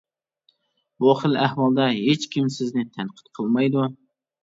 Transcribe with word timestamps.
بۇ 1.03 1.13
خىل 1.19 1.37
ئەھۋالدا 1.43 1.87
ھېچ 2.01 2.27
كىم 2.35 2.51
سىزنى 2.59 2.89
تەنقىد 2.99 3.33
قىلمايدۇ. 3.41 3.91